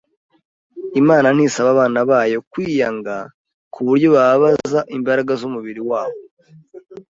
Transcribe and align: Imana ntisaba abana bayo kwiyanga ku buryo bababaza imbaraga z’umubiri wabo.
Imana 1.01 1.27
ntisaba 1.35 1.69
abana 1.75 1.99
bayo 2.09 2.37
kwiyanga 2.51 3.15
ku 3.73 3.79
buryo 3.87 4.07
bababaza 4.15 4.79
imbaraga 4.97 5.31
z’umubiri 5.39 5.81
wabo. 5.89 6.19